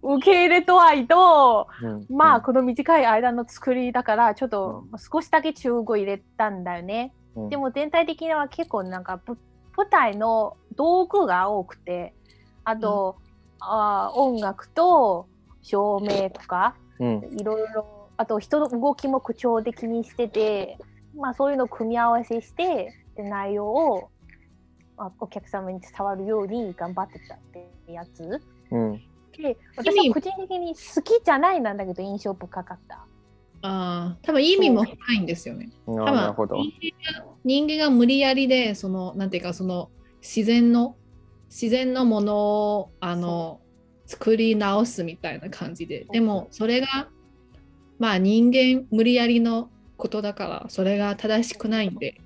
[0.16, 2.06] 受け入れと愛とうん。
[2.08, 7.12] まあこの短い間の作りだからちょっと少しだけ中国語入れたんだよね。
[7.44, 7.48] うん。
[7.50, 9.38] でも全体的には結構なんかぶ
[9.76, 12.14] 舞台の道具が多くて
[12.64, 13.16] あと、
[13.60, 15.28] あー音楽と
[15.62, 17.38] 照明とかうん。
[17.38, 20.78] いろいろあと人の動きも口調的にしてて、
[21.16, 24.10] まあ、そういうのを組み合わせしてで内容を、
[24.96, 28.42] まあ、お客様に伝わるように頑張ってたってやつ。
[28.70, 29.00] うん。
[29.40, 33.06] で私は個人的に好きじゃないなんだけど印象深かった。
[33.62, 35.70] ああ、多分意味も深いんですよね。
[35.86, 36.56] 多なるほど。
[36.56, 39.90] 分人間が人間が無理やりで、その、なんていうか、その
[40.20, 40.96] 自然の、
[41.48, 42.36] 自然のもの
[42.76, 43.60] をあの
[44.06, 46.06] 作り直すみたいな感じで。
[46.12, 47.08] でも、それが、
[47.98, 52.20] まあ人間無理やりのことだから、それが正しくないんで、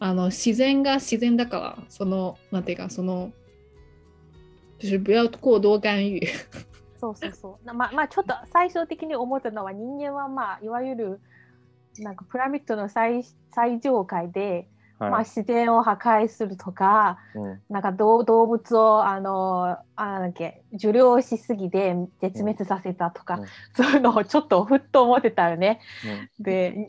[0.00, 3.32] あの自然が自然だから、その、なんていうか、その、
[4.80, 6.20] 就是不要过多干预。
[7.00, 7.66] そうそうそう。
[7.66, 11.20] なまあまあちょっと最終的に思ったのは人間はまあいわゆる
[11.98, 25.80] なんかピラミッドの最最上階で、まあ、はい自然を破壊するとかうんなんか動動物をあのあなんだっけ受領しすぎて絶滅させたとか、うんそういうのをちょっとふっと思ってたよね。
[26.38, 26.86] うんで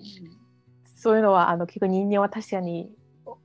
[0.95, 2.91] そういうのはあの結構人間は確かに
[3.25, 3.37] お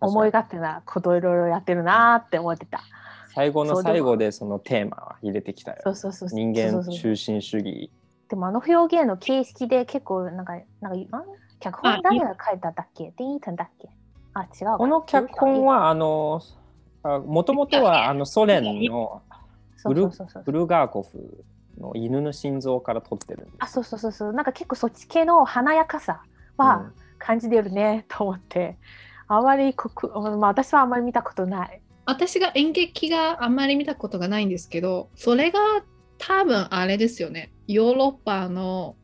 [0.00, 2.82] 思い勝手なことをいろいろやってるなーって思ってた。
[3.34, 5.78] 最後の最後でそのテーマは入れてきたよ。
[5.84, 7.90] そうそうそう人間中心主義。
[8.28, 11.24] でもあの表現の形式で結構なんか、なんか、ん
[11.60, 13.12] 脚本誰が書いたんだっけ？
[13.16, 13.88] ディートンだっけ？
[14.34, 14.78] あ、違うか。
[14.78, 16.40] この脚本はあの
[17.26, 19.22] もともとはあのソ連の
[19.84, 19.94] ブ
[20.52, 21.44] ルガーコフ
[21.78, 23.48] の犬の心臓から撮ってる。
[23.58, 24.32] あ、そうそうそうそう。
[24.32, 26.22] なんか結構そっち系の華やかさ
[26.56, 28.76] は感じてるね、と思って。
[29.28, 31.81] あまりこく、まあ、私はあまり見たことない。
[32.04, 35.60] 私が演劇があんまり見たことがないんですけどそれが
[36.18, 38.96] 多分あれですよねヨーロッパの。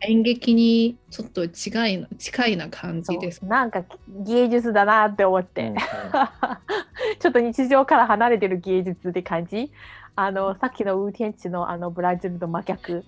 [0.00, 3.44] 演劇にちょっと近いな近いな感じです。
[3.44, 5.72] なんか芸術だなって思っうんて。
[7.20, 9.70] ちょっと日常から離れてる芸術って感じ？
[10.16, 13.04] あのさっきのウーテンチのあのブラジルの真逆。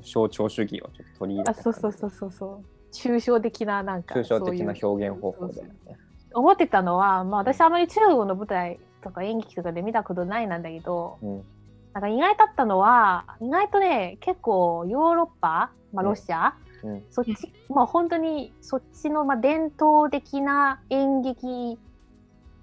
[0.00, 2.64] 象徴主義をちょっと取り入れあたそうそうそうそうそう。
[2.90, 4.14] 抽象的ななんか。
[4.14, 5.98] 抽象的な表現方法だよね。
[6.38, 11.44] 思ってたのは、まあ、私あまり中国の舞台とか演劇とかで見たことないなんだけど、うん。
[11.92, 17.02] なんか意外だったのは意外とね結構ヨーロッパ、まあ、ロシア、うん。
[17.10, 21.78] そっち、まあ本当にそっちのまあ伝統的な演劇、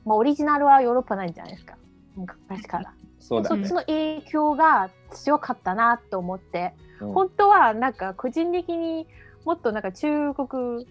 [0.06, 1.76] まあ、オリジナルはヨーロッパないんじゃないですか。
[2.16, 2.94] 昔から。
[3.20, 3.48] そね。
[3.48, 3.74] そっち。
[3.74, 7.14] の影響が強かったなと思って、うん。
[7.14, 9.08] 本当はなんか個人的に
[9.44, 10.88] もっとなんか中国っ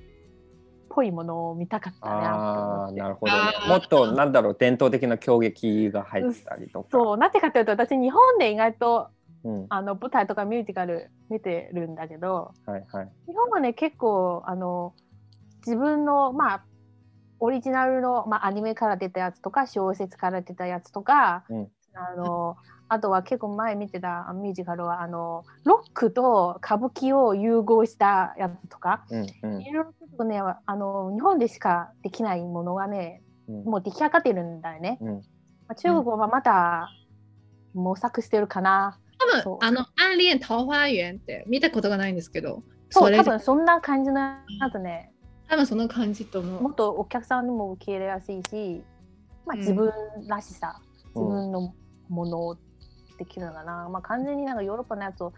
[0.89, 3.39] ぽいものを見たかったななるほどね。
[3.69, 6.89] もっとなんだろう伝統的な狂劇が入ってたりとか。
[6.91, 9.09] そうなってかというと私日本で意外と
[9.45, 9.67] うん。
[9.69, 13.09] あの舞台とかミュージカル見てるんだけどはいはい。
[13.27, 14.95] 日本はね結構あの
[15.67, 16.65] 自分のまあ
[17.41, 21.69] オリジナルの、まあ、アニメから出たやつとか小説から出たやつとか、うん。
[21.95, 22.57] あの
[22.89, 29.63] あとは結構前見てたミュージカルはあのロックと歌舞伎を融合したやつとかうんうん。
[29.63, 33.65] いろいろちょっとねあの日本でしかできないものがねうん。
[33.65, 34.99] もう出来上がってるんだよね。
[35.01, 35.15] うん。
[35.17, 35.21] ま
[35.69, 36.89] あ、中国はまだ
[37.75, 38.99] 模索してるかな。
[39.19, 45.13] 多分あの「暗恋桃花源」って見たことがないんですけどそう、れ多分そんな感じのやつね、
[45.49, 46.63] 多分その感じと思う。
[46.63, 48.85] もっとお客さんにも受け入れやすいし、
[49.47, 49.61] まあ、うん。
[49.61, 49.93] 自分
[50.29, 50.81] らしさ、
[51.15, 51.23] うん。
[51.23, 51.75] 自分の
[52.09, 52.57] ものを
[53.19, 53.89] できるのかな。
[53.89, 55.33] まあ、完全になんかヨーロッパのやつを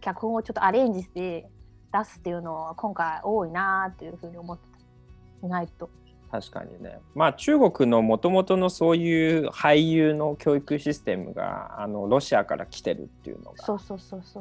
[0.00, 1.48] 脚本をちょっとアレンジして
[1.92, 4.64] 出すっていうのは今回多いなっていうふうに思って
[5.40, 5.46] た。
[5.46, 5.90] 意外と。
[6.30, 6.98] 確かにね。
[7.14, 13.64] まあ中国のもともとのそういう俳優の教育システムがあのロシアから来てるっていうのが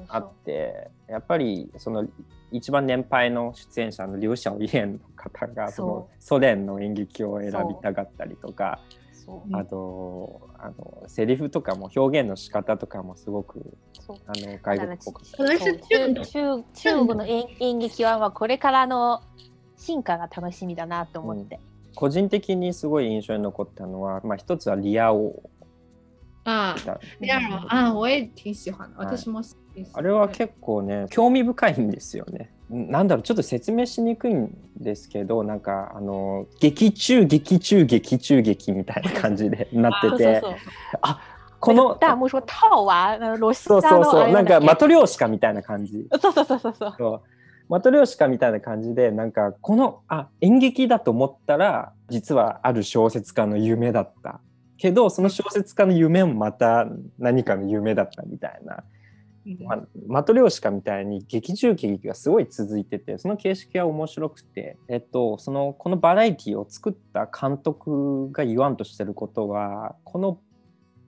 [0.09, 0.31] あっ。
[0.45, 2.07] てやっぱりその
[2.51, 8.79] 一番年配の出演者のリュウ・シャオイエンの方がそのソ連の演劇を選びたがったりとか
[9.53, 14.17] あとあのセリフとかも表現の仕方とかもすごくそう。
[14.27, 15.23] あの外国っぽく。
[15.25, 15.35] 中
[16.13, 19.21] 国中中国の演演劇はまあこれからの
[19.77, 21.59] 進化が楽しみだなと思って。
[21.95, 25.41] 個人的にすごい印象に残ったのは、まあ、一つはリア王。
[26.43, 26.99] あだ。
[27.19, 28.97] 第二个啊，我也挺喜欢的。
[28.97, 29.17] はい。
[29.17, 29.91] 私も好きです。
[29.95, 32.51] あれは結構ね興味深いんですよね。
[32.69, 40.59] なんだろうちょっと説明しにくいんですけどなんかあの劇中劇中劇中劇みたいな感じでなっててそうそう
[41.03, 41.15] そう。
[41.59, 46.07] この大木说套娃，呃ロシそうそうそうなんかマまトリョーシカみたいな感じ。
[46.21, 46.95] そうそうそうそうそう。
[46.97, 47.21] そう
[47.67, 54.39] マトリョーシカみたいな感じでなんかこのあ演劇だと思ったら実はある小説家の夢だった
[54.77, 56.85] けどその小説家の夢もまた
[57.17, 58.83] 何かの夢だったみたいな、
[59.63, 70.39] まマトリョーシカみたいに劇中劇がすごい続いててその形式が面白くて、えっと、そのこのバラエティを作った監督が言わんとしてることはこの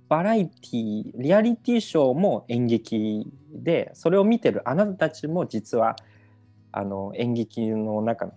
[0.07, 5.95] バラエティリアリティショーも演劇でそれを見てるあなたたちも実は
[6.71, 8.33] あの演劇の中の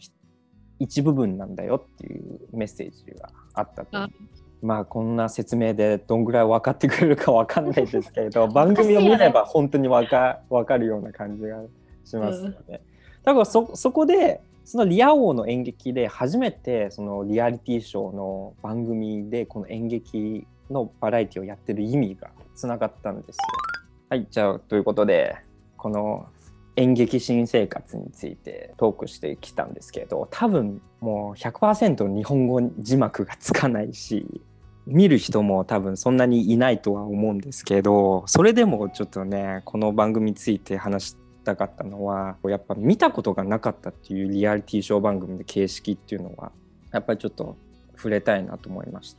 [0.79, 4.50] 一部分なんだよっていうメッセージがあったとあます
[4.81, 11.63] あこんな説明でどんぐらい分かってくれるか分かんないですけれど 番組を見れば本当に分か分かるような感じが
[12.05, 12.83] しますよね。
[13.25, 23.43] だからそそこでそのリア王の演劇で初めてそのリアリティショーの番組でこの演劇のバラエティをやってる意味がつながったんですよ。
[24.11, 25.37] はいじゃあということで
[25.77, 26.27] この
[26.77, 34.41] 演劇新生活についてトークしてきたんですけど多分もう100%日本語字幕がつかないし
[34.91, 46.53] 見る人も多分そんなにいないとは思うんですけどそれでもちょっとねこの番組について話したかったのはやっぱ見たことがなかったっていうリアリティショー番組の形式っていうのは
[46.93, 47.57] やっぱりちょっと
[47.97, 49.17] 触れたいなと思いまし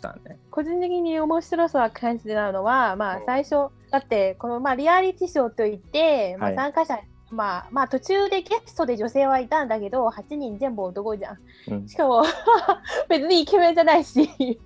[0.00, 0.38] たね。
[0.50, 6.98] 個人的に面白さを感じてなのは、まあうん最初だってこのまあリアリティショーといって、まあはい参加者、
[7.30, 11.38] まあまあ途中でゲストで女性はいたんだけど、8人全部男じゃん。
[11.68, 11.88] うん。
[11.88, 12.24] しかも
[13.08, 14.60] 別にイケメンじゃないし、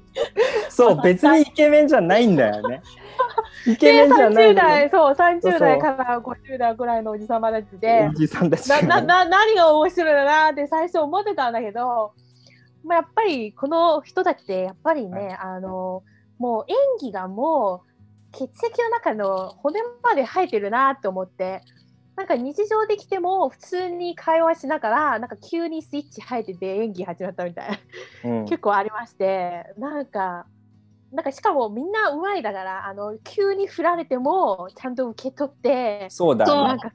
[0.68, 2.82] そう別にイケメンじゃないんだよね。
[3.66, 10.52] イケメンじゃない30のよ代、そうそう30代から50代ぐらいのおじさまたちでお、じさんたちながなな何が面白いのかな？
[10.52, 12.12] って最初思ってたんだけど、
[12.84, 16.02] まあ、やっぱりこの人たちってやっぱりね、あの
[16.38, 17.90] もう演技がもう
[18.32, 21.62] 血液の中の骨まで生えてるなって思って
[22.20, 27.70] なんか日常できても普通に会話しながらなんか急にスイッチ入ってて演技始まったみたい
[28.24, 30.46] なうん結構ありましてなんか。
[31.12, 36.92] なんかしかもみんなうまいだからあの急に振られてもちゃんと受け取ってそうだねなんか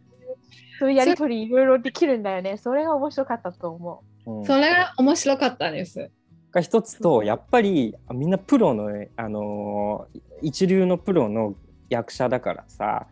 [0.79, 2.55] そういうやりとりいろいろできるんだよね。
[2.55, 6.11] それが面白かったと思うんそれが面白かったです。
[6.53, 11.55] が一つとやっぱりあみんなプロの、あのー一流のプロの
[11.89, 13.07] 役者だからさ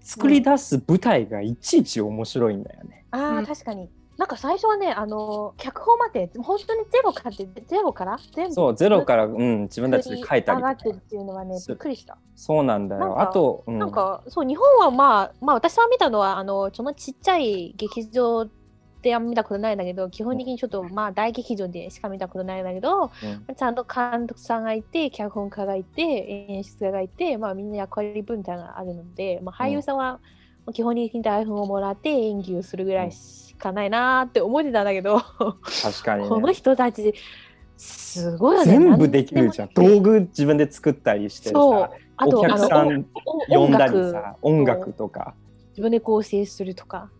[0.00, 3.04] 作り出す舞台がいちいち面白いんだよね。
[3.10, 3.88] ああ、うん確かに。
[4.16, 8.18] なんか最初はね、あの脚本まで本当にゼロからってゼロから？
[8.34, 8.54] 全部？
[8.54, 12.18] そうゼロから、うん、自分たちで書いたりとか上がってるっていうのはね、すびっくりした。
[12.34, 13.20] そうなんだよ。
[13.20, 18.48] あと、うん、なんかそう日本はまあまあ私は見たのはあのそのちっちゃい劇場
[19.02, 23.04] では見たことないんだけど基本的にちょっとまあ大劇場でしか見たことないんだけど
[23.48, 23.54] うん。
[23.54, 26.02] ちゃんと監督さんがいて脚本家がいて
[26.48, 30.20] 演出家がいてまあみんな役割分担があるので、まあ、俳優さんは
[30.72, 37.14] 基本的に台本をもらって演技をするぐらいしかないなーって思ってたんだけど、確かに、ね、この人たち
[37.78, 38.72] すごいよね。
[38.72, 39.70] 全部できるじゃん。
[39.72, 41.80] 道具自分で作ったりしてそう。
[41.82, 43.06] さ、おあと客さん
[43.48, 45.34] 呼んだり音楽さ、音楽とか。
[45.70, 47.08] 自分で構成するとか。
[47.12, 47.17] うん、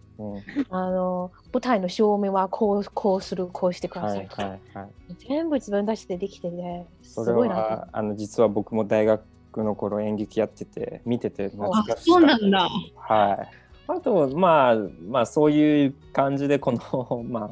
[0.70, 4.88] あの舞台の照明はこうこうするこうしてくだはいさいとか、はいはい。
[5.28, 9.22] 全部自分たちでできててすごいなあの実は僕も大学
[9.56, 12.10] の頃演劇やってて見てて懐あかしい。
[12.10, 12.68] そうなんだ。
[12.96, 13.48] はい。
[13.86, 14.76] あとまあ
[15.08, 17.50] まあそういう感じでこの まあ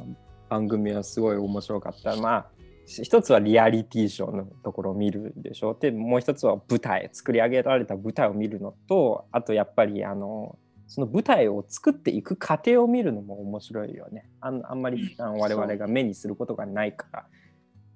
[0.49, 2.15] 番組はすごい面白かった。
[2.17, 2.45] まあ
[2.85, 5.73] 一つはリアリティショーのところを見るでしょ。
[5.73, 10.57] でもう一つは舞台作り上げられた舞台を見るのとあとやっぱりあの
[10.87, 14.29] その舞台を作っていく過程を見るのも面白いよね。
[14.39, 17.25] あんあんまり普段我々が目にすることがないから。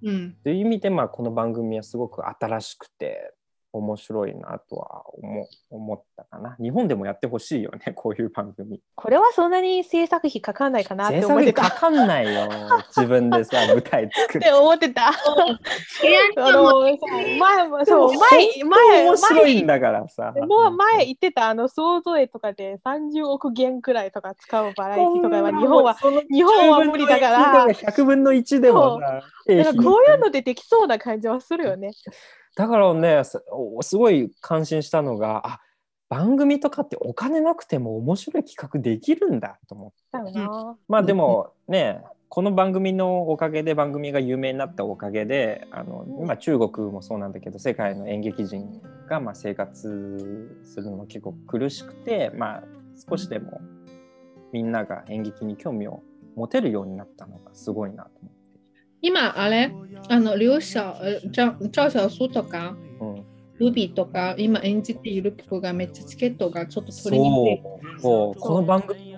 [0.03, 0.35] うん。
[0.43, 3.33] という意味で、まあ、この番組はすごく新しくて
[3.73, 6.57] 面白いなとは思思ったかな。
[6.59, 8.81] 日本でもやってほしいよね、 こういう番組。
[8.95, 12.49] これはそんなに制作費かかんないかなって制思ってた作費かかんないよ。
[12.95, 15.07] 自分でさ、舞台作っって思ってた。
[16.37, 20.33] あの前もそう前前前面白いんだからさ。
[20.35, 25.93] 前もう前言ってたあの想像絵とかで30億元くらいとか使うバラエティとかは日本は
[26.29, 31.91] 日本は無理だから100分の1でもさ、なんかこういうのでできそうな感じはするよね。
[32.55, 35.59] だからねすごい感心したのがあ
[36.09, 39.95] 番組とかってお金なくても面白い企画できるんだと思って。
[40.87, 52.63] まあでもねこの番組のおかげで番組が有名になったおかげであの今中国もそうなんだけど世界の演劇人がまあ生活するのも結構苦しくてまあ
[53.09, 53.61] 少しでも
[54.51, 56.03] みんなが演劇に興味を
[56.35, 58.40] 持てるようになったのがすごいなと思って。
[59.01, 59.71] 今あれ？
[60.09, 63.25] あの劉小呃赵赵小苏とかうん
[63.59, 68.01] ルビーとか今演じている曲がめっちゃチケットがちょっと取りにくい。
[68.01, 69.10] この番組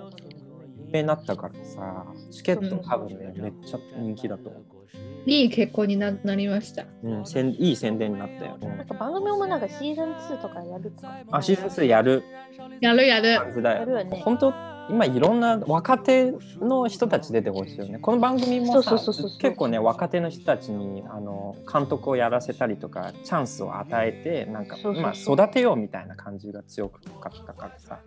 [0.93, 4.63] 有名になったからさチケット多分ね、めっちゃ人気だと思う、
[5.25, 6.85] いい結婚にななりました。
[7.03, 8.77] うん、せんいい宣伝になったよ、うん。
[8.77, 11.17] なんか番組もなんかシーズン2とかやるとか。
[11.31, 12.23] あシーズン2やる。
[12.79, 13.27] やるやる。
[13.29, 14.21] やるよね。
[14.23, 14.53] 本当
[14.89, 17.99] 今いろんな若手の人たち出てほしいよね。
[17.99, 27.99] この番組もさそうそうそうそう結構ね若手の人たちにあの監督をやらせたりとかチャンスを与えてなんかまあ、育てようみたいな感じが強かったからさ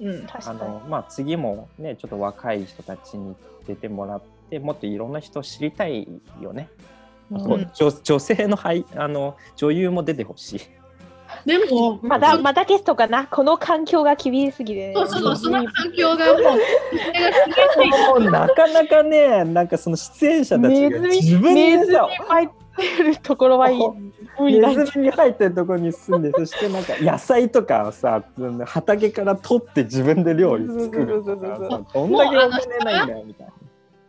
[0.00, 0.26] うん。
[0.32, 0.52] あ。
[0.52, 3.34] の、まあ、次もねちょっと若い人たちに
[3.66, 6.06] 出てもらってもっといろんな人知りたい
[6.40, 6.68] よね。
[7.32, 10.60] あとうん女女性の俳あの女優も出てほしい。
[11.44, 13.26] でも、まだまだゲストかな？
[13.26, 14.94] この環境が厳しすぎて、ね。
[14.94, 23.80] そうそう、その環境がもう、それがすげえもうなかなかねなんかその出演者たちが自分でさ入ってるところはいい。
[24.60, 28.22] ネズミに入ってるところに住んで そしてなんか野菜とかをさ
[28.64, 33.52] 畑から取って自分で料理作るとかさどんだけお金ないんだよみたいな。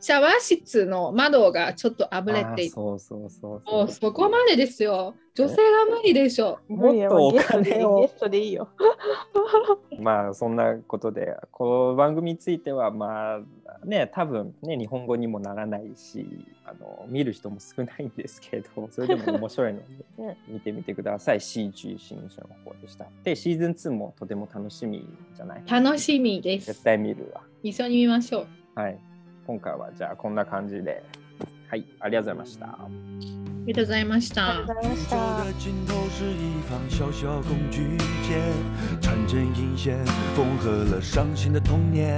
[0.07, 3.91] シャワー室の窓がちょっとあぶれていて、そうそうそうもそう。
[3.91, 5.15] そこまでですよ。
[5.35, 5.61] 女性が
[5.97, 6.59] 無理でしょ。
[6.69, 7.99] もっとお金を。
[7.99, 8.69] ゲストでいいよ。
[9.99, 16.25] まあそんなことでこの番組についてはまあね多分ね日本語にもならないし
[16.63, 19.85] あの見る人も少ないんですけど それでも面白いので
[20.19, 21.41] うん見てみてください。
[21.41, 23.07] CG 新書の方でした。
[23.25, 25.05] でシーズン2もとても楽しみ
[25.35, 25.63] じゃない？
[25.69, 26.83] 楽しみで絶す。
[26.85, 27.41] 対見るわ。
[27.61, 28.45] 一緒に見ましょ
[28.75, 28.79] う。
[28.79, 28.97] はい
[29.46, 31.02] 今回はじゃあこんな感じで
[31.68, 32.88] はいありがとうございましたあ
[33.64, 34.66] りがとうございましたあり。
[34.66, 35.44] がとうございまし宇宙た。
[35.44, 37.96] 的尽头是一方小小工具
[38.26, 38.40] 间，
[39.00, 40.04] 穿针引线，
[40.34, 42.16] 缝合了伤心的童年。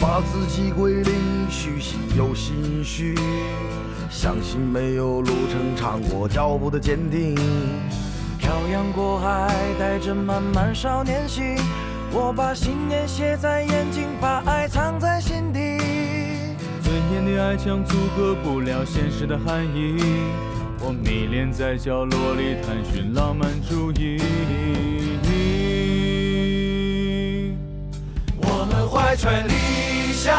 [0.00, 3.16] 把自己归零，虚心又心虚，
[4.08, 7.34] 相信没有路程长过脚步的坚定。
[8.38, 11.56] 漂洋过海，带着满满少年心，
[12.12, 15.61] 我把信念写在眼睛，把爱藏在心底。
[17.25, 19.97] 你的爱墙阻隔不了现实的含义。
[20.79, 24.19] 我迷恋在角落里探寻浪漫主义。
[28.37, 30.35] 我们怀揣理想，